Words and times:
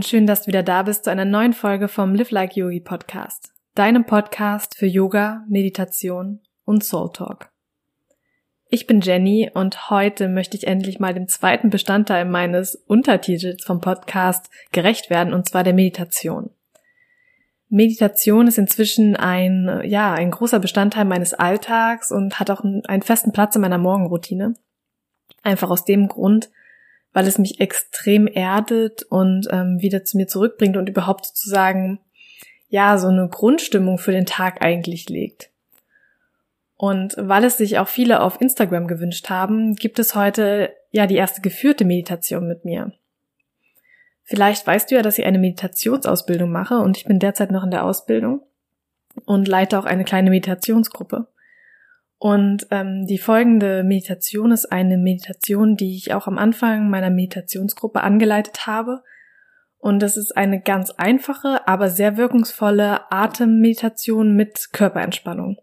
Und 0.00 0.06
schön, 0.06 0.26
dass 0.26 0.44
du 0.44 0.46
wieder 0.46 0.62
da 0.62 0.84
bist 0.84 1.04
zu 1.04 1.10
einer 1.10 1.26
neuen 1.26 1.52
Folge 1.52 1.86
vom 1.86 2.14
Live 2.14 2.30
Like 2.30 2.56
Yogi 2.56 2.80
Podcast. 2.80 3.52
Deinem 3.74 4.06
Podcast 4.06 4.74
für 4.74 4.86
Yoga, 4.86 5.44
Meditation 5.46 6.40
und 6.64 6.82
Soul 6.82 7.12
Talk. 7.12 7.50
Ich 8.70 8.86
bin 8.86 9.02
Jenny 9.02 9.50
und 9.52 9.90
heute 9.90 10.28
möchte 10.28 10.56
ich 10.56 10.66
endlich 10.66 11.00
mal 11.00 11.12
dem 11.12 11.28
zweiten 11.28 11.68
Bestandteil 11.68 12.24
meines 12.24 12.76
Untertitels 12.76 13.62
vom 13.62 13.82
Podcast 13.82 14.48
gerecht 14.72 15.10
werden, 15.10 15.34
und 15.34 15.46
zwar 15.46 15.64
der 15.64 15.74
Meditation. 15.74 16.48
Meditation 17.68 18.46
ist 18.46 18.56
inzwischen 18.56 19.16
ein, 19.16 19.82
ja, 19.84 20.14
ein 20.14 20.30
großer 20.30 20.60
Bestandteil 20.60 21.04
meines 21.04 21.34
Alltags 21.34 22.10
und 22.10 22.40
hat 22.40 22.50
auch 22.50 22.64
einen 22.64 23.02
festen 23.02 23.32
Platz 23.32 23.54
in 23.54 23.60
meiner 23.60 23.76
Morgenroutine. 23.76 24.54
Einfach 25.42 25.68
aus 25.68 25.84
dem 25.84 26.08
Grund, 26.08 26.48
weil 27.12 27.26
es 27.26 27.38
mich 27.38 27.60
extrem 27.60 28.26
erdet 28.26 29.02
und 29.04 29.48
ähm, 29.50 29.80
wieder 29.80 30.04
zu 30.04 30.16
mir 30.16 30.26
zurückbringt 30.26 30.76
und 30.76 30.88
überhaupt 30.88 31.26
sozusagen 31.26 32.00
ja 32.68 32.98
so 32.98 33.08
eine 33.08 33.28
Grundstimmung 33.28 33.98
für 33.98 34.12
den 34.12 34.26
Tag 34.26 34.62
eigentlich 34.62 35.08
legt. 35.08 35.50
Und 36.76 37.14
weil 37.18 37.44
es 37.44 37.58
sich 37.58 37.78
auch 37.78 37.88
viele 37.88 38.22
auf 38.22 38.40
Instagram 38.40 38.86
gewünscht 38.86 39.28
haben, 39.28 39.74
gibt 39.74 39.98
es 39.98 40.14
heute 40.14 40.72
ja 40.92 41.06
die 41.06 41.16
erste 41.16 41.42
geführte 41.42 41.84
Meditation 41.84 42.46
mit 42.48 42.64
mir. 42.64 42.92
Vielleicht 44.24 44.66
weißt 44.66 44.90
du 44.90 44.94
ja, 44.94 45.02
dass 45.02 45.18
ich 45.18 45.26
eine 45.26 45.38
Meditationsausbildung 45.38 46.50
mache 46.50 46.78
und 46.78 46.96
ich 46.96 47.04
bin 47.04 47.18
derzeit 47.18 47.50
noch 47.50 47.64
in 47.64 47.72
der 47.72 47.84
Ausbildung 47.84 48.42
und 49.24 49.48
leite 49.48 49.78
auch 49.78 49.84
eine 49.84 50.04
kleine 50.04 50.30
Meditationsgruppe. 50.30 51.26
Und 52.22 52.66
ähm, 52.70 53.06
die 53.06 53.16
folgende 53.16 53.82
Meditation 53.82 54.52
ist 54.52 54.66
eine 54.66 54.98
Meditation, 54.98 55.74
die 55.74 55.96
ich 55.96 56.12
auch 56.12 56.26
am 56.26 56.36
Anfang 56.36 56.90
meiner 56.90 57.08
Meditationsgruppe 57.08 58.02
angeleitet 58.02 58.66
habe. 58.66 59.02
Und 59.78 60.00
das 60.00 60.18
ist 60.18 60.36
eine 60.36 60.60
ganz 60.60 60.90
einfache, 60.90 61.66
aber 61.66 61.88
sehr 61.88 62.18
wirkungsvolle 62.18 63.10
Atemmeditation 63.10 64.36
mit 64.36 64.68
Körperentspannung. 64.74 65.62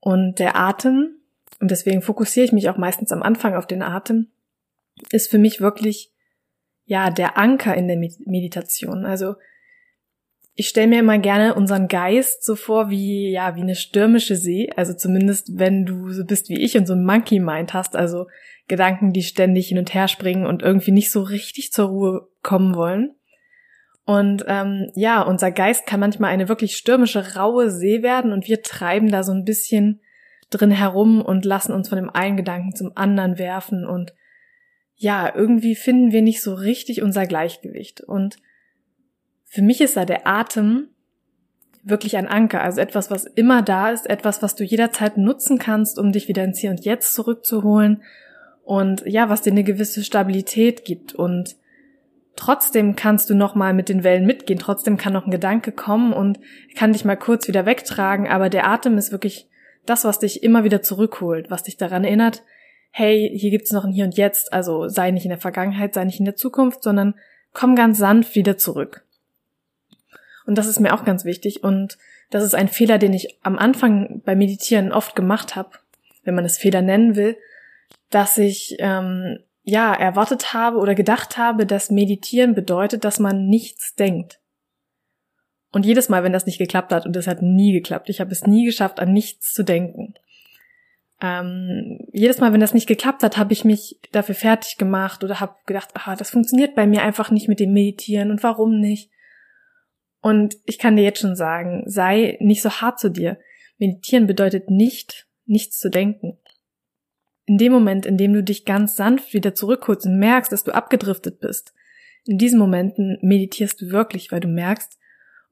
Und 0.00 0.40
der 0.40 0.56
Atem, 0.56 1.20
und 1.60 1.70
deswegen 1.70 2.02
fokussiere 2.02 2.46
ich 2.46 2.52
mich 2.52 2.68
auch 2.68 2.76
meistens 2.76 3.12
am 3.12 3.22
Anfang 3.22 3.54
auf 3.54 3.68
den 3.68 3.84
Atem, 3.84 4.32
ist 5.12 5.30
für 5.30 5.38
mich 5.38 5.60
wirklich, 5.60 6.12
ja, 6.86 7.10
der 7.10 7.38
Anker 7.38 7.76
in 7.76 7.86
der 7.86 7.98
Meditation. 7.98 9.06
Also 9.06 9.36
ich 10.58 10.68
stelle 10.68 10.88
mir 10.88 11.00
immer 11.00 11.18
gerne 11.18 11.54
unseren 11.54 11.86
Geist 11.86 12.42
so 12.42 12.56
vor 12.56 12.88
wie, 12.88 13.30
ja, 13.30 13.56
wie 13.56 13.60
eine 13.60 13.74
stürmische 13.74 14.36
See. 14.36 14.70
Also 14.74 14.94
zumindest, 14.94 15.58
wenn 15.58 15.84
du 15.84 16.10
so 16.10 16.24
bist 16.24 16.48
wie 16.48 16.62
ich 16.62 16.78
und 16.78 16.86
so 16.86 16.94
ein 16.94 17.04
Monkey 17.04 17.40
Mind 17.40 17.74
hast, 17.74 17.94
also 17.94 18.26
Gedanken, 18.66 19.12
die 19.12 19.22
ständig 19.22 19.68
hin 19.68 19.78
und 19.78 19.92
her 19.92 20.08
springen 20.08 20.46
und 20.46 20.62
irgendwie 20.62 20.92
nicht 20.92 21.12
so 21.12 21.20
richtig 21.22 21.72
zur 21.72 21.88
Ruhe 21.88 22.28
kommen 22.42 22.74
wollen. 22.74 23.14
Und 24.06 24.44
ähm, 24.48 24.90
ja, 24.94 25.20
unser 25.20 25.50
Geist 25.50 25.86
kann 25.86 26.00
manchmal 26.00 26.30
eine 26.30 26.48
wirklich 26.48 26.76
stürmische, 26.76 27.36
raue 27.36 27.70
See 27.70 28.02
werden 28.02 28.32
und 28.32 28.48
wir 28.48 28.62
treiben 28.62 29.10
da 29.10 29.22
so 29.24 29.32
ein 29.32 29.44
bisschen 29.44 30.00
drin 30.48 30.70
herum 30.70 31.20
und 31.20 31.44
lassen 31.44 31.72
uns 31.72 31.90
von 31.90 31.96
dem 31.96 32.08
einen 32.08 32.36
Gedanken 32.36 32.74
zum 32.74 32.92
anderen 32.94 33.36
werfen 33.36 33.84
und 33.84 34.14
ja, 34.94 35.34
irgendwie 35.34 35.74
finden 35.74 36.12
wir 36.12 36.22
nicht 36.22 36.40
so 36.40 36.54
richtig 36.54 37.02
unser 37.02 37.26
Gleichgewicht. 37.26 38.00
Und 38.00 38.38
für 39.56 39.62
mich 39.62 39.80
ist 39.80 39.96
da 39.96 40.04
der 40.04 40.26
Atem 40.26 40.88
wirklich 41.82 42.18
ein 42.18 42.28
Anker, 42.28 42.60
also 42.60 42.78
etwas, 42.78 43.10
was 43.10 43.24
immer 43.24 43.62
da 43.62 43.88
ist, 43.88 44.06
etwas, 44.06 44.42
was 44.42 44.54
du 44.54 44.64
jederzeit 44.64 45.16
nutzen 45.16 45.58
kannst, 45.58 45.98
um 45.98 46.12
dich 46.12 46.28
wieder 46.28 46.44
ins 46.44 46.58
Hier 46.58 46.68
und 46.68 46.84
Jetzt 46.84 47.14
zurückzuholen 47.14 48.02
und 48.64 49.02
ja, 49.06 49.30
was 49.30 49.40
dir 49.40 49.52
eine 49.52 49.64
gewisse 49.64 50.04
Stabilität 50.04 50.84
gibt. 50.84 51.14
Und 51.14 51.56
trotzdem 52.36 52.96
kannst 52.96 53.30
du 53.30 53.34
noch 53.34 53.54
mal 53.54 53.72
mit 53.72 53.88
den 53.88 54.04
Wellen 54.04 54.26
mitgehen, 54.26 54.58
trotzdem 54.58 54.98
kann 54.98 55.14
noch 55.14 55.24
ein 55.24 55.30
Gedanke 55.30 55.72
kommen 55.72 56.12
und 56.12 56.38
kann 56.74 56.92
dich 56.92 57.06
mal 57.06 57.16
kurz 57.16 57.48
wieder 57.48 57.64
wegtragen, 57.64 58.28
aber 58.28 58.50
der 58.50 58.66
Atem 58.66 58.98
ist 58.98 59.10
wirklich 59.10 59.48
das, 59.86 60.04
was 60.04 60.18
dich 60.18 60.42
immer 60.42 60.64
wieder 60.64 60.82
zurückholt, 60.82 61.50
was 61.50 61.62
dich 61.62 61.78
daran 61.78 62.04
erinnert, 62.04 62.42
hey, 62.90 63.32
hier 63.34 63.50
gibt's 63.50 63.72
noch 63.72 63.86
ein 63.86 63.92
Hier 63.92 64.04
und 64.04 64.18
Jetzt, 64.18 64.52
also 64.52 64.86
sei 64.88 65.12
nicht 65.12 65.24
in 65.24 65.30
der 65.30 65.38
Vergangenheit, 65.38 65.94
sei 65.94 66.04
nicht 66.04 66.18
in 66.18 66.26
der 66.26 66.36
Zukunft, 66.36 66.82
sondern 66.82 67.14
komm 67.54 67.74
ganz 67.74 67.96
sanft 67.96 68.34
wieder 68.34 68.58
zurück. 68.58 69.05
Und 70.46 70.56
das 70.56 70.66
ist 70.66 70.80
mir 70.80 70.94
auch 70.94 71.04
ganz 71.04 71.24
wichtig. 71.24 71.62
Und 71.64 71.98
das 72.30 72.42
ist 72.42 72.54
ein 72.54 72.68
Fehler, 72.68 72.98
den 72.98 73.12
ich 73.12 73.38
am 73.42 73.58
Anfang 73.58 74.22
beim 74.24 74.38
Meditieren 74.38 74.92
oft 74.92 75.14
gemacht 75.16 75.56
habe, 75.56 75.70
wenn 76.24 76.34
man 76.34 76.44
es 76.44 76.58
Fehler 76.58 76.82
nennen 76.82 77.16
will, 77.16 77.36
dass 78.10 78.38
ich 78.38 78.76
ähm, 78.78 79.40
ja 79.64 79.92
erwartet 79.92 80.52
habe 80.54 80.78
oder 80.78 80.94
gedacht 80.94 81.36
habe, 81.36 81.66
dass 81.66 81.90
Meditieren 81.90 82.54
bedeutet, 82.54 83.04
dass 83.04 83.18
man 83.18 83.46
nichts 83.46 83.94
denkt. 83.96 84.40
Und 85.72 85.84
jedes 85.84 86.08
Mal, 86.08 86.22
wenn 86.22 86.32
das 86.32 86.46
nicht 86.46 86.58
geklappt 86.58 86.92
hat, 86.92 87.04
und 87.04 87.14
das 87.14 87.26
hat 87.26 87.42
nie 87.42 87.72
geklappt, 87.72 88.08
ich 88.08 88.20
habe 88.20 88.30
es 88.30 88.46
nie 88.46 88.64
geschafft, 88.64 89.00
an 89.00 89.12
nichts 89.12 89.52
zu 89.52 89.64
denken. 89.64 90.14
Ähm, 91.20 91.98
jedes 92.12 92.38
Mal, 92.38 92.52
wenn 92.52 92.60
das 92.60 92.74
nicht 92.74 92.86
geklappt 92.86 93.22
hat, 93.22 93.36
habe 93.36 93.52
ich 93.52 93.64
mich 93.64 93.98
dafür 94.12 94.34
fertig 94.34 94.78
gemacht 94.78 95.24
oder 95.24 95.40
habe 95.40 95.56
gedacht, 95.66 95.90
aha, 95.94 96.14
das 96.14 96.30
funktioniert 96.30 96.74
bei 96.74 96.86
mir 96.86 97.02
einfach 97.02 97.30
nicht 97.30 97.48
mit 97.48 97.58
dem 97.58 97.72
Meditieren 97.72 98.30
und 98.30 98.42
warum 98.42 98.78
nicht? 98.78 99.10
Und 100.26 100.56
ich 100.64 100.80
kann 100.80 100.96
dir 100.96 101.04
jetzt 101.04 101.20
schon 101.20 101.36
sagen, 101.36 101.84
sei 101.86 102.36
nicht 102.40 102.60
so 102.60 102.68
hart 102.68 102.98
zu 102.98 103.10
dir. 103.10 103.38
Meditieren 103.78 104.26
bedeutet 104.26 104.70
nicht, 104.70 105.28
nichts 105.44 105.78
zu 105.78 105.88
denken. 105.88 106.36
In 107.44 107.58
dem 107.58 107.70
Moment, 107.70 108.06
in 108.06 108.16
dem 108.16 108.32
du 108.32 108.42
dich 108.42 108.64
ganz 108.64 108.96
sanft 108.96 109.34
wieder 109.34 109.54
zurückholst 109.54 110.04
und 110.06 110.18
merkst, 110.18 110.50
dass 110.50 110.64
du 110.64 110.74
abgedriftet 110.74 111.38
bist, 111.38 111.74
in 112.24 112.38
diesen 112.38 112.58
Momenten 112.58 113.18
meditierst 113.22 113.80
du 113.80 113.92
wirklich, 113.92 114.32
weil 114.32 114.40
du 114.40 114.48
merkst, 114.48 114.98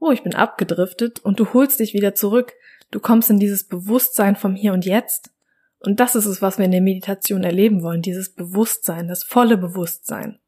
oh, 0.01 0.11
ich 0.11 0.25
bin 0.25 0.35
abgedriftet 0.35 1.21
und 1.21 1.39
du 1.39 1.55
holst 1.55 1.79
dich 1.79 1.95
wieder 1.95 2.17
zurück. 2.17 2.55
Du 2.91 2.99
kommst 2.99 3.31
in 3.31 3.39
dieses 3.39 3.69
Bewusstsein 3.69 4.35
vom 4.35 4.57
Hier 4.57 4.73
und 4.73 4.85
Jetzt. 4.85 5.31
Und 5.79 6.01
das 6.01 6.17
ist 6.17 6.27
es, 6.27 6.43
was 6.43 6.59
wir 6.59 6.65
in 6.65 6.73
der 6.73 6.81
Meditation 6.81 7.45
erleben 7.45 7.85
wollen, 7.85 8.03
dieses 8.03 8.35
Bewusstsein, 8.35 9.07
das 9.07 9.23
volle 9.23 9.57
Bewusstsein. 9.57 10.41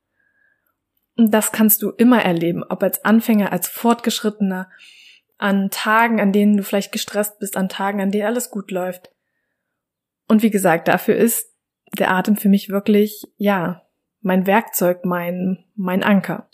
Das 1.17 1.53
kannst 1.53 1.83
du 1.83 1.91
immer 1.91 2.23
erleben, 2.23 2.63
ob 2.63 2.83
als 2.83 3.05
Anfänger, 3.05 3.53
als 3.53 3.69
Fortgeschrittener, 3.69 4.69
an 5.39 5.71
Tagen, 5.71 6.21
an 6.21 6.33
denen 6.33 6.57
du 6.57 6.63
vielleicht 6.63 6.93
gestresst 6.93 7.39
bist, 7.39 7.57
an 7.57 7.69
Tagen, 7.69 8.01
an 8.01 8.11
denen 8.11 8.27
alles 8.27 8.51
gut 8.51 8.71
läuft. 8.71 9.11
Und 10.29 10.43
wie 10.43 10.51
gesagt, 10.51 10.89
dafür 10.89 11.17
ist 11.17 11.53
der 11.99 12.11
Atem 12.11 12.37
für 12.37 12.49
mich 12.49 12.69
wirklich, 12.69 13.25
ja, 13.37 13.83
mein 14.21 14.47
Werkzeug, 14.47 15.05
mein, 15.05 15.65
mein 15.75 16.03
Anker. 16.03 16.49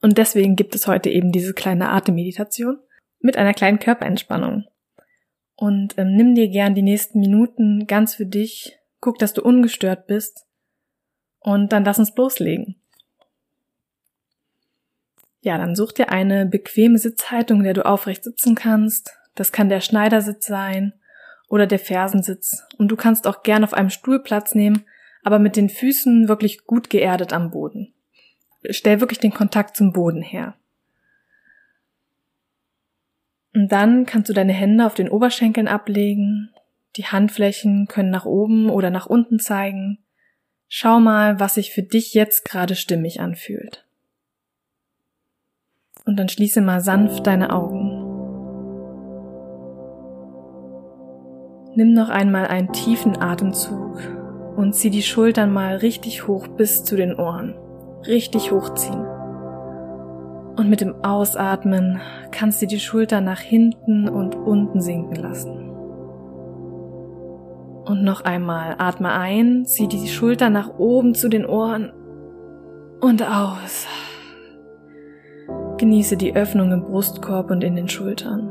Und 0.00 0.18
deswegen 0.18 0.56
gibt 0.56 0.74
es 0.74 0.86
heute 0.86 1.10
eben 1.10 1.32
diese 1.32 1.54
kleine 1.54 1.90
Atemmeditation 1.90 2.78
mit 3.20 3.36
einer 3.36 3.54
kleinen 3.54 3.78
Körperentspannung. 3.78 4.64
Und 5.56 5.98
ähm, 5.98 6.14
nimm 6.14 6.34
dir 6.34 6.48
gern 6.48 6.74
die 6.74 6.82
nächsten 6.82 7.18
Minuten 7.18 7.86
ganz 7.86 8.14
für 8.14 8.26
dich, 8.26 8.78
guck, 9.00 9.18
dass 9.18 9.32
du 9.32 9.42
ungestört 9.42 10.06
bist 10.06 10.46
und 11.40 11.72
dann 11.72 11.84
lass 11.84 11.98
uns 11.98 12.14
loslegen. 12.16 12.76
Ja, 15.48 15.56
dann 15.56 15.74
such 15.74 15.92
dir 15.92 16.10
eine 16.10 16.44
bequeme 16.44 16.98
Sitzhaltung, 16.98 17.60
in 17.60 17.64
der 17.64 17.72
du 17.72 17.86
aufrecht 17.86 18.22
sitzen 18.22 18.54
kannst. 18.54 19.16
Das 19.34 19.50
kann 19.50 19.70
der 19.70 19.80
Schneidersitz 19.80 20.46
sein 20.46 20.92
oder 21.48 21.66
der 21.66 21.78
Fersensitz. 21.78 22.66
Und 22.76 22.88
du 22.88 22.96
kannst 22.96 23.26
auch 23.26 23.42
gern 23.42 23.64
auf 23.64 23.72
einem 23.72 23.88
Stuhl 23.88 24.22
Platz 24.22 24.54
nehmen, 24.54 24.84
aber 25.22 25.38
mit 25.38 25.56
den 25.56 25.70
Füßen 25.70 26.28
wirklich 26.28 26.66
gut 26.66 26.90
geerdet 26.90 27.32
am 27.32 27.50
Boden. 27.50 27.94
Stell 28.68 29.00
wirklich 29.00 29.20
den 29.20 29.32
Kontakt 29.32 29.74
zum 29.74 29.94
Boden 29.94 30.20
her. 30.20 30.54
Und 33.54 33.72
dann 33.72 34.04
kannst 34.04 34.28
du 34.28 34.34
deine 34.34 34.52
Hände 34.52 34.84
auf 34.84 34.92
den 34.92 35.08
Oberschenkeln 35.08 35.66
ablegen. 35.66 36.50
Die 36.96 37.06
Handflächen 37.06 37.86
können 37.88 38.10
nach 38.10 38.26
oben 38.26 38.68
oder 38.68 38.90
nach 38.90 39.06
unten 39.06 39.38
zeigen. 39.38 40.04
Schau 40.68 41.00
mal, 41.00 41.40
was 41.40 41.54
sich 41.54 41.72
für 41.72 41.82
dich 41.82 42.12
jetzt 42.12 42.44
gerade 42.44 42.74
stimmig 42.74 43.20
anfühlt 43.20 43.87
und 46.08 46.18
dann 46.18 46.28
schließe 46.28 46.62
mal 46.62 46.80
sanft 46.80 47.26
deine 47.26 47.52
Augen. 47.52 48.04
Nimm 51.74 51.92
noch 51.92 52.08
einmal 52.08 52.46
einen 52.48 52.72
tiefen 52.72 53.20
Atemzug 53.20 54.00
und 54.56 54.74
zieh 54.74 54.90
die 54.90 55.02
Schultern 55.02 55.52
mal 55.52 55.76
richtig 55.76 56.26
hoch 56.26 56.48
bis 56.48 56.82
zu 56.82 56.96
den 56.96 57.14
Ohren. 57.14 57.54
Richtig 58.06 58.50
hochziehen. 58.50 59.04
Und 60.56 60.68
mit 60.68 60.80
dem 60.80 61.04
Ausatmen 61.04 62.00
kannst 62.32 62.60
du 62.62 62.66
die 62.66 62.80
Schultern 62.80 63.24
nach 63.24 63.38
hinten 63.38 64.08
und 64.08 64.34
unten 64.34 64.80
sinken 64.80 65.14
lassen. 65.14 65.68
Und 67.84 68.02
noch 68.02 68.22
einmal 68.22 68.74
atme 68.78 69.12
ein, 69.12 69.64
zieh 69.66 69.86
die 69.86 70.08
Schultern 70.08 70.52
nach 70.52 70.78
oben 70.78 71.14
zu 71.14 71.28
den 71.28 71.46
Ohren 71.46 71.92
und 73.00 73.22
aus. 73.22 73.86
Genieße 75.78 76.16
die 76.16 76.34
Öffnung 76.34 76.72
im 76.72 76.82
Brustkorb 76.82 77.50
und 77.50 77.64
in 77.64 77.76
den 77.76 77.88
Schultern. 77.88 78.50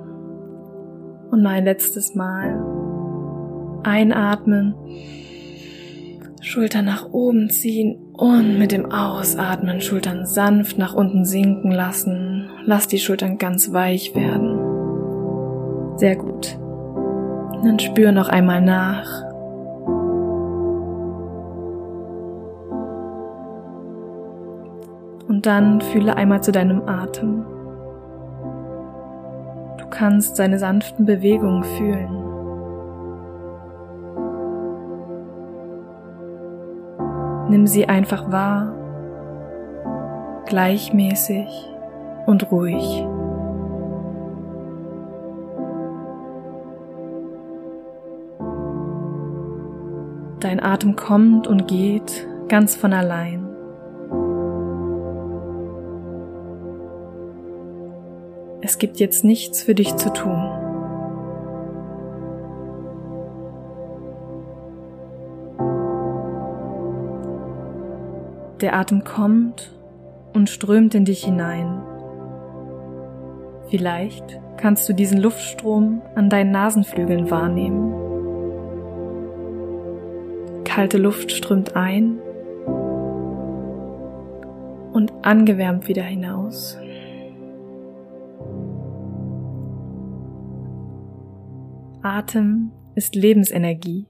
Und 1.29 1.41
noch 1.43 1.51
ein 1.51 1.65
letztes 1.65 2.15
Mal. 2.15 2.63
Einatmen, 3.83 4.73
Schultern 6.41 6.85
nach 6.85 7.11
oben 7.11 7.49
ziehen 7.49 7.97
Und 8.13 8.57
mit 8.57 8.71
dem 8.71 8.91
Ausatmen 8.91 9.81
Schultern 9.81 10.25
sanft 10.25 10.77
nach 10.77 10.93
unten 10.93 11.25
sinken 11.25 11.71
lassen. 11.71 12.49
Lass 12.65 12.87
die 12.87 12.99
Schultern 12.99 13.37
ganz 13.37 13.73
weich 13.73 14.15
werden. 14.15 15.97
Sehr 15.97 16.15
gut. 16.15 16.57
Dann 17.63 17.77
spür 17.79 18.11
noch 18.11 18.29
einmal 18.29 18.61
nach. 18.61 19.23
Und 25.27 25.45
dann 25.45 25.81
fühle 25.81 26.15
einmal 26.15 26.41
zu 26.41 26.51
deinem 26.51 26.87
Atem. 26.87 27.45
Du 29.77 29.85
kannst 29.89 30.35
seine 30.35 30.57
sanften 30.57 31.05
Bewegungen 31.05 31.63
fühlen. 31.63 32.23
Nimm 37.49 37.65
sie 37.67 37.87
einfach 37.87 38.31
wahr, 38.31 38.73
gleichmäßig 40.45 41.47
und 42.25 42.51
ruhig. 42.51 43.05
Dein 50.39 50.61
Atem 50.61 50.95
kommt 50.95 51.47
und 51.47 51.67
geht 51.67 52.27
ganz 52.47 52.75
von 52.75 52.93
allein. 52.93 53.46
Es 58.69 58.79
gibt 58.79 58.99
jetzt 58.99 59.23
nichts 59.23 59.63
für 59.63 59.73
dich 59.73 59.95
zu 59.95 60.11
tun. 60.11 60.43
Der 68.59 68.75
Atem 68.75 69.05
kommt 69.05 69.71
und 70.33 70.49
strömt 70.49 70.95
in 70.95 71.05
dich 71.05 71.23
hinein. 71.23 71.81
Vielleicht 73.69 74.37
kannst 74.57 74.89
du 74.89 74.93
diesen 74.93 75.19
Luftstrom 75.19 76.01
an 76.15 76.29
deinen 76.29 76.51
Nasenflügeln 76.51 77.31
wahrnehmen. 77.31 77.93
Kalte 80.65 80.97
Luft 80.97 81.31
strömt 81.31 81.77
ein 81.77 82.19
und 84.91 85.13
angewärmt 85.21 85.87
wieder 85.87 86.03
hinaus. 86.03 86.77
Atem 92.07 92.71
ist 92.95 93.15
Lebensenergie. 93.15 94.05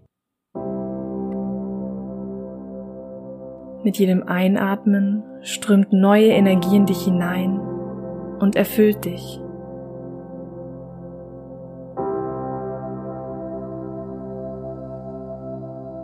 Mit 3.84 3.98
jedem 3.98 4.22
Einatmen 4.22 5.24
strömt 5.42 5.94
neue 5.94 6.28
Energie 6.28 6.76
in 6.76 6.86
dich 6.86 7.06
hinein 7.06 7.60
und 8.40 8.56
erfüllt 8.56 9.04
dich. 9.04 9.42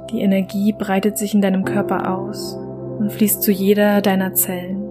Die 0.09 0.21
Energie 0.21 0.73
breitet 0.73 1.19
sich 1.19 1.35
in 1.35 1.41
deinem 1.41 1.63
Körper 1.63 2.17
aus 2.17 2.55
und 2.97 3.11
fließt 3.11 3.43
zu 3.43 3.51
jeder 3.51 4.01
deiner 4.01 4.33
Zellen. 4.33 4.89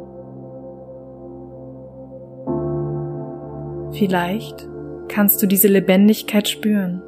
Vielleicht 3.90 4.71
kannst 5.12 5.43
du 5.43 5.47
diese 5.47 5.69
Lebendigkeit 5.69 6.49
spüren. 6.49 7.03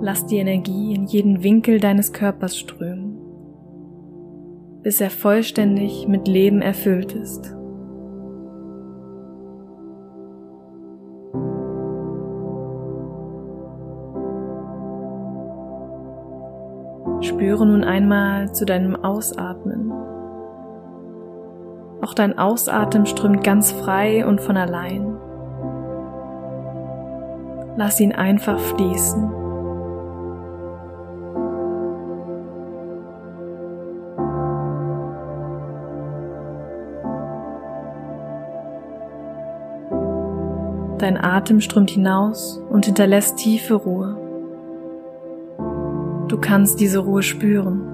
Lass 0.00 0.26
die 0.26 0.38
Energie 0.38 0.94
in 0.94 1.04
jeden 1.04 1.42
Winkel 1.42 1.80
deines 1.80 2.14
Körpers 2.14 2.56
strömen, 2.58 3.18
bis 4.82 5.02
er 5.02 5.10
vollständig 5.10 6.08
mit 6.08 6.26
Leben 6.26 6.62
erfüllt 6.62 7.12
ist. 7.12 7.54
Spüre 17.20 17.66
nun 17.66 17.84
einmal 17.84 18.52
zu 18.52 18.64
deinem 18.64 18.96
Ausatmen. 18.96 19.91
Auch 22.02 22.14
dein 22.14 22.36
Ausatmen 22.36 23.06
strömt 23.06 23.44
ganz 23.44 23.70
frei 23.70 24.26
und 24.26 24.40
von 24.40 24.56
allein. 24.56 25.16
Lass 27.76 28.00
ihn 28.00 28.12
einfach 28.12 28.58
fließen. 28.58 29.30
Dein 40.98 41.16
Atem 41.16 41.60
strömt 41.60 41.90
hinaus 41.90 42.60
und 42.68 42.86
hinterlässt 42.86 43.36
tiefe 43.36 43.74
Ruhe. 43.74 44.16
Du 46.26 46.38
kannst 46.40 46.80
diese 46.80 46.98
Ruhe 46.98 47.22
spüren. 47.22 47.91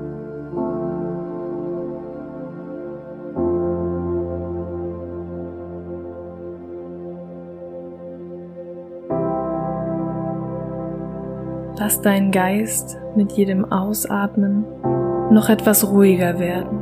Lass 11.88 12.02
deinen 12.02 12.32
Geist 12.32 12.99
mit 13.17 13.32
jedem 13.32 13.64
Ausatmen 13.73 14.67
noch 15.31 15.49
etwas 15.49 15.91
ruhiger 15.91 16.39
werden. 16.39 16.81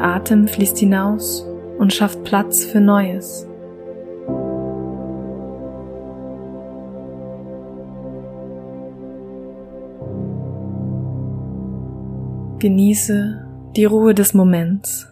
Atem 0.00 0.48
fließt 0.48 0.78
hinaus 0.78 1.46
und 1.78 1.92
schafft 1.92 2.24
Platz 2.24 2.64
für 2.64 2.80
Neues. 2.80 3.46
Genieße 12.58 13.43
die 13.76 13.86
Ruhe 13.86 14.14
des 14.14 14.34
Moments. 14.34 15.08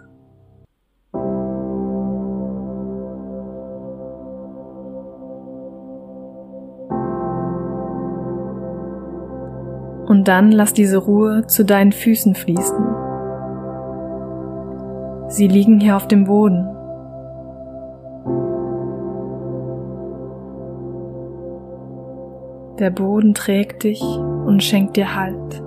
Und 10.07 10.28
dann 10.28 10.52
lass 10.52 10.73
diese 10.75 10.99
Ruhe 10.99 11.47
zu 11.47 11.64
deinen 11.64 11.90
Füßen 11.90 12.35
fließen. 12.37 12.87
Sie 15.28 15.49
liegen 15.49 15.81
hier 15.81 15.97
auf 15.97 16.07
dem 16.07 16.25
Boden. 16.25 16.69
Der 22.78 22.90
Boden 22.90 23.35
trägt 23.35 23.85
dich 23.85 24.02
und 24.02 24.62
schenkt 24.62 24.97
dir 24.97 25.16
Halt. 25.16 25.62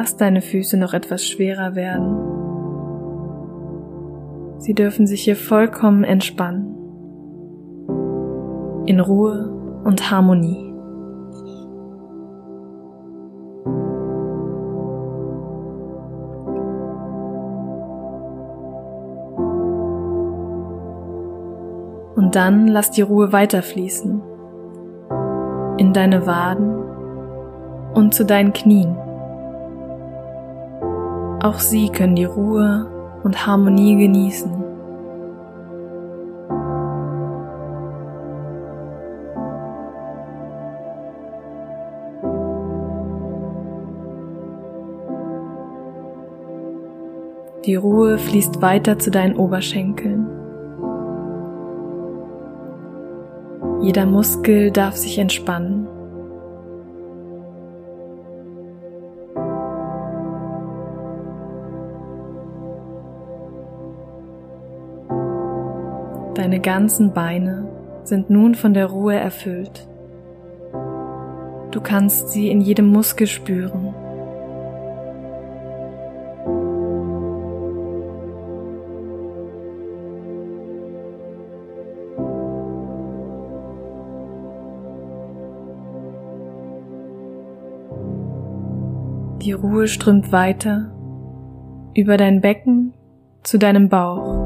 Lass 0.00 0.16
deine 0.16 0.40
Füße 0.40 0.78
noch 0.78 0.94
etwas 0.94 1.26
schwerer 1.26 1.74
werden. 1.74 2.16
Sie 4.56 4.72
dürfen 4.72 5.06
sich 5.06 5.20
hier 5.24 5.36
vollkommen 5.36 6.04
entspannen. 6.04 6.74
In 8.86 8.98
Ruhe 8.98 9.52
und 9.84 10.10
Harmonie. 10.10 10.72
Und 22.16 22.34
dann 22.34 22.68
lass 22.68 22.90
die 22.90 23.02
Ruhe 23.02 23.34
weiterfließen 23.34 24.22
in 25.76 25.92
deine 25.92 26.26
Waden 26.26 26.72
und 27.92 28.14
zu 28.14 28.24
deinen 28.24 28.54
Knien. 28.54 28.96
Auch 31.42 31.58
sie 31.58 31.88
können 31.88 32.16
die 32.16 32.24
Ruhe 32.24 32.86
und 33.22 33.46
Harmonie 33.46 33.96
genießen. 33.96 34.50
Die 47.64 47.74
Ruhe 47.74 48.18
fließt 48.18 48.60
weiter 48.60 48.98
zu 48.98 49.10
deinen 49.10 49.36
Oberschenkeln. 49.36 50.26
Jeder 53.80 54.04
Muskel 54.04 54.70
darf 54.70 54.96
sich 54.96 55.18
entspannen. 55.18 55.86
Deine 66.40 66.58
ganzen 66.58 67.12
Beine 67.12 67.68
sind 68.02 68.30
nun 68.30 68.54
von 68.54 68.72
der 68.72 68.86
Ruhe 68.86 69.14
erfüllt. 69.14 69.86
Du 71.70 71.82
kannst 71.82 72.30
sie 72.30 72.48
in 72.48 72.62
jedem 72.62 72.86
Muskel 72.86 73.26
spüren. 73.26 73.94
Die 89.42 89.52
Ruhe 89.52 89.88
strömt 89.88 90.32
weiter 90.32 90.90
über 91.94 92.16
dein 92.16 92.40
Becken 92.40 92.94
zu 93.42 93.58
deinem 93.58 93.90
Bauch. 93.90 94.39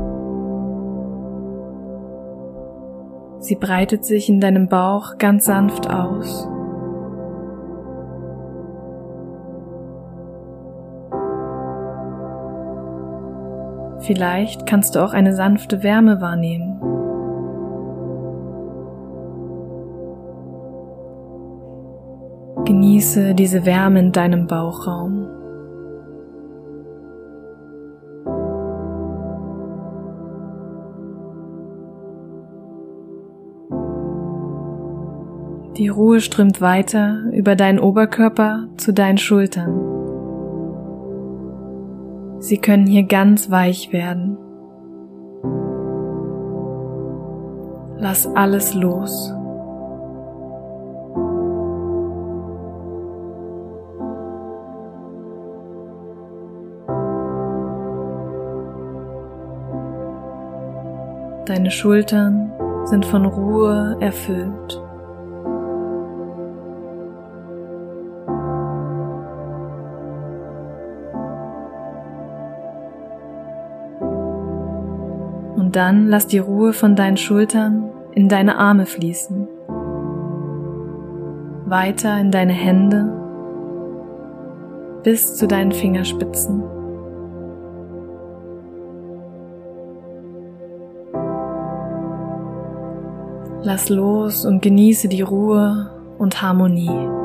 Sie 3.45 3.57
breitet 3.57 4.07
sich 4.07 4.31
in 4.31 4.41
deinem 4.41 4.69
Bauch 4.69 5.19
ganz 5.19 5.45
sanft 5.45 5.91
aus. 5.91 6.49
Vielleicht 14.01 14.65
kannst 14.67 14.95
du 14.95 15.05
auch 15.05 15.13
eine 15.13 15.35
sanfte 15.35 15.83
Wärme 15.83 16.23
wahrnehmen. 16.23 16.81
Genieße 22.65 23.35
diese 23.35 23.67
Wärme 23.67 24.01
in 24.01 24.13
deinem 24.13 24.47
Bauchraum. 24.47 25.44
Die 35.77 35.89
Ruhe 35.89 36.21
strömt 36.21 36.61
weiter 36.61 37.25
über 37.33 37.57
deinen 37.57 37.81
Oberkörper 37.81 38.69
zu 38.77 38.93
deinen 38.93 39.19
Schultern. 39.19 39.81
Sie 42.39 42.59
können 42.59 42.87
hier 42.87 43.03
ganz 43.03 43.51
weich 43.51 43.93
werden. 43.93 44.39
Lass 47.99 48.25
alles 48.37 48.75
los. 48.75 49.33
Deine 61.47 61.71
Schultern 61.71 62.53
sind 62.85 63.05
von 63.07 63.27
Ruhe 63.27 63.97
erfüllt. 64.01 64.84
Und 75.57 75.77
dann 75.77 76.09
lass 76.09 76.27
die 76.27 76.39
Ruhe 76.39 76.73
von 76.73 76.97
deinen 76.97 77.17
Schultern 77.17 77.91
in 78.13 78.29
deine 78.29 78.59
Arme 78.59 78.87
fließen, 78.87 79.49
weiter 81.67 82.19
in 82.19 82.31
deine 82.31 82.53
Hände 82.53 83.13
bis 85.03 85.37
zu 85.37 85.47
deinen 85.47 85.73
Fingerspitzen. 85.73 86.63
Lass 93.63 93.89
los 93.89 94.45
und 94.45 94.61
genieße 94.61 95.09
die 95.09 95.23
Ruhe 95.23 95.91
und 96.19 96.43
Harmonie. 96.43 97.24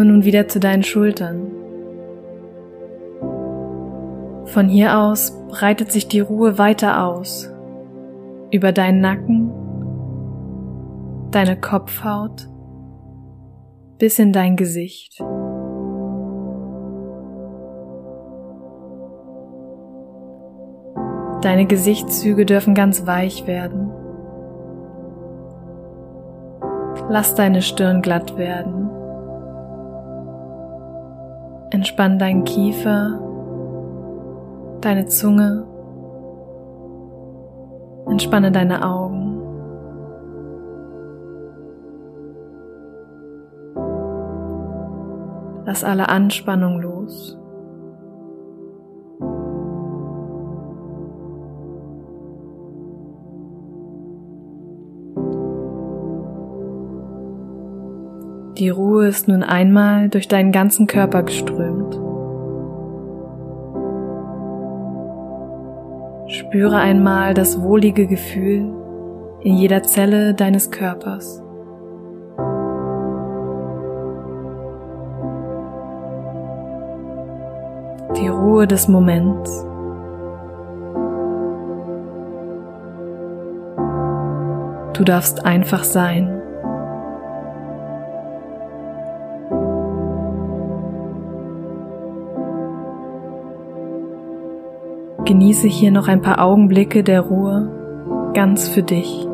Komme 0.00 0.12
nun 0.12 0.24
wieder 0.24 0.48
zu 0.48 0.60
deinen 0.60 0.82
Schultern. 0.82 1.50
Von 4.46 4.66
hier 4.66 4.98
aus 4.98 5.38
breitet 5.50 5.92
sich 5.92 6.08
die 6.08 6.20
Ruhe 6.20 6.56
weiter 6.56 7.04
aus 7.04 7.52
über 8.50 8.72
deinen 8.72 9.02
Nacken, 9.02 9.52
deine 11.32 11.60
Kopfhaut 11.60 12.48
bis 13.98 14.18
in 14.18 14.32
dein 14.32 14.56
Gesicht. 14.56 15.22
Deine 21.42 21.66
Gesichtszüge 21.66 22.46
dürfen 22.46 22.74
ganz 22.74 23.06
weich 23.06 23.46
werden. 23.46 23.90
Lass 27.10 27.34
deine 27.34 27.60
Stirn 27.60 28.00
glatt 28.00 28.38
werden. 28.38 28.99
Entspann 31.70 32.18
deinen 32.18 32.44
Kiefer, 32.44 33.20
deine 34.80 35.06
Zunge, 35.06 35.64
entspanne 38.08 38.50
deine 38.50 38.84
Augen. 38.84 39.40
Lass 45.64 45.84
alle 45.84 46.08
Anspannung 46.08 46.80
los. 46.80 47.39
Die 58.60 58.68
Ruhe 58.68 59.06
ist 59.06 59.26
nun 59.26 59.42
einmal 59.42 60.10
durch 60.10 60.28
deinen 60.28 60.52
ganzen 60.52 60.86
Körper 60.86 61.22
geströmt. 61.22 61.94
Spüre 66.30 66.76
einmal 66.76 67.32
das 67.32 67.62
wohlige 67.62 68.06
Gefühl 68.06 68.70
in 69.40 69.56
jeder 69.56 69.82
Zelle 69.82 70.34
deines 70.34 70.70
Körpers. 70.70 71.42
die 78.16 78.28
Ruhe 78.28 78.66
des 78.66 78.86
Moments. 78.86 79.64
Du 84.92 85.04
darfst 85.04 85.46
einfach 85.46 85.84
sein. 85.84 86.39
Genieße 95.50 95.66
hier 95.66 95.90
noch 95.90 96.06
ein 96.06 96.22
paar 96.22 96.40
Augenblicke 96.40 97.02
der 97.02 97.22
Ruhe 97.22 98.30
ganz 98.34 98.68
für 98.68 98.84
dich. 98.84 99.26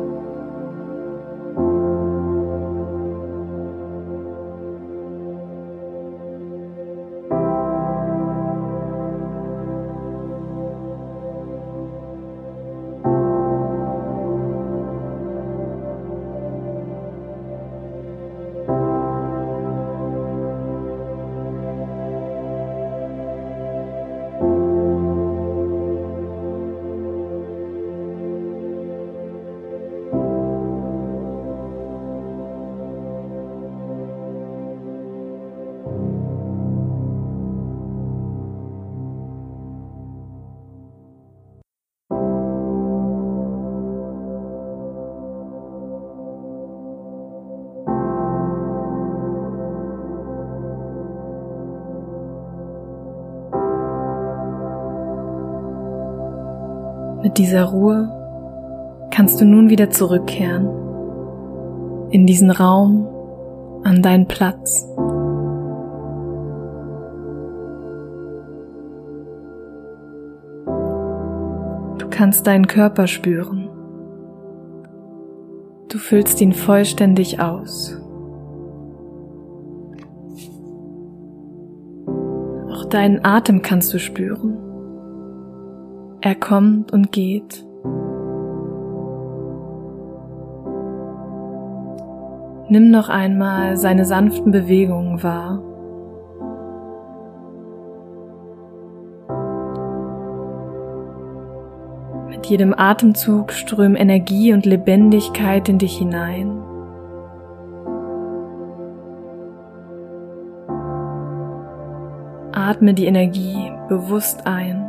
Mit 57.23 57.39
dieser 57.39 57.65
Ruhe 57.65 58.11
kannst 59.11 59.41
du 59.41 59.45
nun 59.45 59.69
wieder 59.69 59.89
zurückkehren 59.89 60.67
in 62.11 62.25
diesen 62.27 62.51
Raum, 62.51 63.07
an 63.83 64.01
deinen 64.01 64.27
Platz. 64.27 64.87
Du 71.97 72.07
kannst 72.09 72.45
deinen 72.45 72.67
Körper 72.67 73.07
spüren. 73.07 73.67
Du 75.89 75.97
füllst 75.97 76.39
ihn 76.39 76.53
vollständig 76.53 77.39
aus. 77.39 77.99
Auch 82.71 82.85
deinen 82.85 83.25
Atem 83.25 83.63
kannst 83.63 83.93
du 83.93 83.99
spüren. 83.99 84.66
Er 86.27 86.35
kommt 86.35 86.91
und 86.91 87.13
geht. 87.13 87.65
Nimm 92.67 92.91
noch 92.91 93.07
einmal 93.07 93.77
seine 93.77 94.03
sanften 94.03 94.51
Bewegungen 94.51 95.23
wahr. 95.23 95.61
Mit 102.27 102.45
jedem 102.47 102.73
Atemzug 102.77 103.53
strömen 103.53 103.95
Energie 103.95 104.51
und 104.51 104.65
Lebendigkeit 104.65 105.69
in 105.69 105.77
dich 105.77 105.97
hinein. 105.97 106.61
Atme 112.51 112.93
die 112.93 113.05
Energie 113.05 113.71
bewusst 113.87 114.45
ein. 114.45 114.86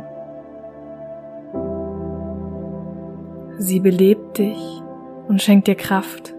Sie 3.61 3.81
belebt 3.81 4.37
dich 4.37 4.81
und 5.27 5.41
schenkt 5.41 5.67
dir 5.67 5.75
Kraft. 5.75 6.33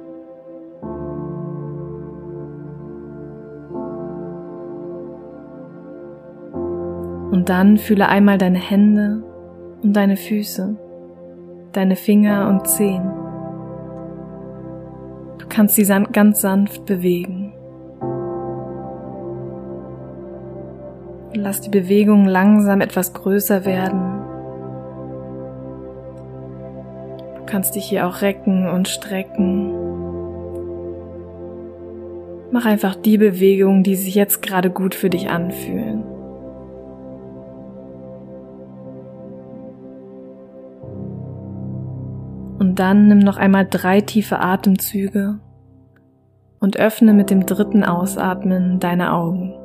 Und 7.31 7.51
dann 7.51 7.77
fühle 7.77 8.09
einmal 8.09 8.39
deine 8.39 8.59
Hände 8.59 9.23
und 9.83 9.95
deine 9.95 10.17
Füße, 10.17 10.77
deine 11.73 11.97
Finger 11.97 12.49
und 12.49 12.67
Zehen. 12.67 13.13
Du 15.37 15.47
kannst 15.47 15.77
sie 15.77 15.85
ganz 16.13 16.41
sanft 16.41 16.87
bewegen. 16.87 17.53
Lass 21.35 21.61
die 21.61 21.71
Bewegung 21.71 22.25
langsam 22.25 22.81
etwas 22.81 23.13
größer 23.13 23.67
werden. 23.67 24.10
Kannst 27.51 27.75
dich 27.75 27.85
hier 27.85 28.07
auch 28.07 28.23
recken 28.23 28.69
und 28.69 28.87
strecken. 28.89 29.75
Mach 32.53 32.65
einfach 32.65 32.95
die 32.95 33.19
Bewegungen, 33.19 33.83
die 33.83 33.97
sich 33.97 34.15
jetzt 34.15 34.41
gerade 34.41 34.71
gut 34.71 34.95
für 34.95 35.11
dich 35.11 35.29
anfühlen. 35.31 36.05
Und 42.59 42.79
dann 42.79 43.09
nimm 43.09 43.19
noch 43.19 43.37
einmal 43.37 43.67
drei 43.69 44.01
tiefe 44.01 44.39
Atemzüge 44.39 45.41
und 46.61 46.77
öffne 46.77 47.13
mit 47.13 47.31
dem 47.31 47.47
dritten 47.47 47.83
Ausatmen 47.83 48.79
deine 48.79 49.13
Augen. 49.13 49.60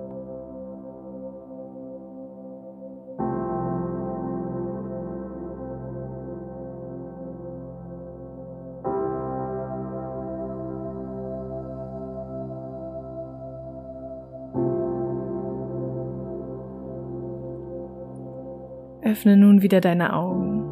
Nun 19.55 19.61
wieder 19.61 19.81
deine 19.81 20.13
Augen. 20.13 20.63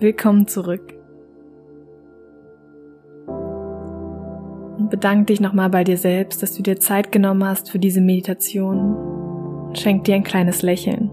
Willkommen 0.00 0.46
zurück. 0.46 0.92
Und 4.78 4.90
bedanke 4.90 5.26
dich 5.26 5.40
nochmal 5.40 5.70
bei 5.70 5.84
dir 5.84 5.96
selbst, 5.96 6.42
dass 6.42 6.54
du 6.54 6.62
dir 6.62 6.78
Zeit 6.78 7.10
genommen 7.10 7.44
hast 7.44 7.70
für 7.70 7.78
diese 7.78 8.00
Meditation. 8.00 8.96
Und 9.68 9.78
schenk 9.78 10.04
dir 10.04 10.16
ein 10.16 10.24
kleines 10.24 10.62
Lächeln. 10.62 11.10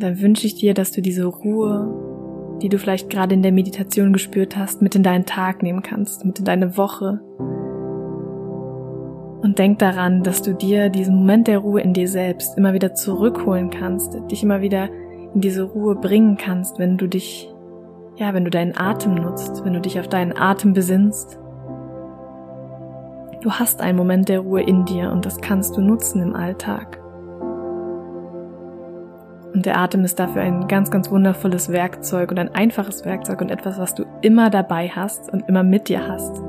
dann 0.00 0.20
wünsche 0.20 0.46
ich 0.46 0.54
dir, 0.54 0.74
dass 0.74 0.92
du 0.92 1.02
diese 1.02 1.24
Ruhe, 1.24 2.58
die 2.62 2.68
du 2.68 2.78
vielleicht 2.78 3.10
gerade 3.10 3.34
in 3.34 3.42
der 3.42 3.52
Meditation 3.52 4.12
gespürt 4.12 4.56
hast, 4.56 4.80
mit 4.80 4.94
in 4.94 5.02
deinen 5.02 5.26
Tag 5.26 5.62
nehmen 5.62 5.82
kannst, 5.82 6.24
mit 6.24 6.38
in 6.38 6.44
deine 6.44 6.76
Woche. 6.76 7.20
Und 9.42 9.58
denk 9.58 9.78
daran, 9.78 10.22
dass 10.24 10.42
du 10.42 10.52
dir 10.52 10.88
diesen 10.88 11.14
Moment 11.14 11.46
der 11.46 11.58
Ruhe 11.58 11.80
in 11.80 11.92
dir 11.92 12.08
selbst 12.08 12.58
immer 12.58 12.72
wieder 12.72 12.94
zurückholen 12.94 13.70
kannst, 13.70 14.18
dich 14.30 14.42
immer 14.42 14.60
wieder 14.60 14.88
in 15.34 15.40
diese 15.40 15.62
Ruhe 15.62 15.94
bringen 15.94 16.36
kannst, 16.36 16.78
wenn 16.78 16.96
du 16.96 17.06
dich, 17.06 17.52
ja, 18.16 18.34
wenn 18.34 18.44
du 18.44 18.50
deinen 18.50 18.76
Atem 18.76 19.14
nutzt, 19.14 19.64
wenn 19.64 19.74
du 19.74 19.80
dich 19.80 20.00
auf 20.00 20.08
deinen 20.08 20.36
Atem 20.36 20.72
besinnst. 20.72 21.38
Du 23.40 23.52
hast 23.52 23.80
einen 23.80 23.96
Moment 23.96 24.28
der 24.28 24.40
Ruhe 24.40 24.62
in 24.62 24.84
dir 24.84 25.12
und 25.12 25.24
das 25.24 25.40
kannst 25.40 25.76
du 25.76 25.80
nutzen 25.80 26.20
im 26.20 26.34
Alltag. 26.34 26.98
Und 29.54 29.64
der 29.66 29.78
Atem 29.78 30.04
ist 30.04 30.18
dafür 30.18 30.42
ein 30.42 30.66
ganz, 30.66 30.90
ganz 30.90 31.10
wundervolles 31.10 31.70
Werkzeug 31.70 32.32
und 32.32 32.38
ein 32.40 32.54
einfaches 32.54 33.04
Werkzeug 33.04 33.40
und 33.40 33.50
etwas, 33.50 33.78
was 33.78 33.94
du 33.94 34.04
immer 34.20 34.50
dabei 34.50 34.88
hast 34.88 35.32
und 35.32 35.48
immer 35.48 35.62
mit 35.62 35.88
dir 35.88 36.06
hast, 36.06 36.42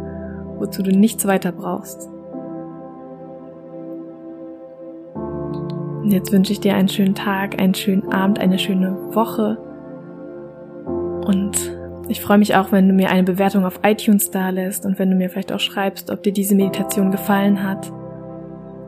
wozu 0.57 0.81
du 0.81 0.91
nichts 0.91 1.27
weiter 1.27 1.51
brauchst. 1.51 2.09
Und 6.09 6.15
jetzt 6.15 6.31
wünsche 6.31 6.53
ich 6.53 6.59
dir 6.59 6.73
einen 6.73 6.89
schönen 6.89 7.13
Tag, 7.13 7.61
einen 7.61 7.75
schönen 7.75 8.11
Abend, 8.11 8.39
eine 8.39 8.57
schöne 8.57 8.97
Woche. 9.13 9.59
Und 11.27 11.71
ich 12.07 12.19
freue 12.19 12.39
mich 12.39 12.55
auch, 12.55 12.71
wenn 12.71 12.87
du 12.87 12.95
mir 12.95 13.11
eine 13.11 13.21
Bewertung 13.21 13.63
auf 13.63 13.81
iTunes 13.83 14.31
da 14.31 14.49
lässt 14.49 14.87
und 14.87 14.97
wenn 14.97 15.11
du 15.11 15.15
mir 15.15 15.29
vielleicht 15.29 15.51
auch 15.51 15.59
schreibst, 15.59 16.09
ob 16.09 16.23
dir 16.23 16.33
diese 16.33 16.55
Meditation 16.55 17.11
gefallen 17.11 17.63
hat. 17.63 17.91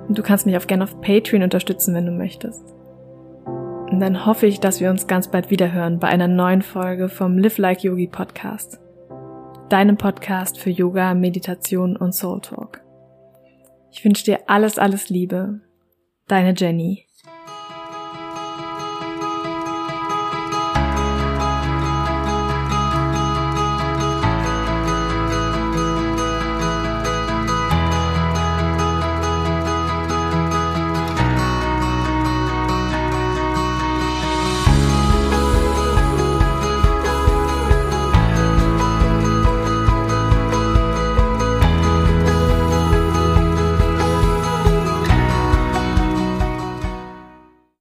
Und 0.08 0.18
du 0.18 0.24
kannst 0.24 0.48
mich 0.48 0.58
auch 0.58 0.66
gerne 0.66 0.84
auf 0.84 1.00
Patreon 1.00 1.44
unterstützen, 1.44 1.94
wenn 1.94 2.08
du 2.08 2.12
möchtest. 2.12 2.74
Und 3.46 4.00
dann 4.00 4.26
hoffe 4.26 4.48
ich, 4.48 4.60
dass 4.60 4.82
wir 4.82 4.90
uns 4.90 5.06
ganz 5.06 5.28
bald 5.28 5.52
wieder 5.52 5.72
hören 5.72 6.00
bei 6.00 6.08
einer 6.08 6.28
neuen 6.28 6.64
Folge 6.64 7.08
vom 7.08 7.38
Live 7.38 7.60
Like 7.60 7.84
Yogi 7.84 8.08
Podcast. 8.08 8.80
Deinem 9.70 9.98
Podcast 9.98 10.58
für 10.58 10.72
Yoga, 10.72 11.14
Meditation 11.14 11.98
und 11.98 12.16
Soul 12.16 12.42
Talk. 12.42 12.82
Ich 13.92 14.04
wünsche 14.04 14.26
dir 14.26 14.40
alles, 14.48 14.80
alles 14.80 15.10
Liebe. 15.10 15.60
Deine 16.28 16.56
Jenny. 16.58 17.06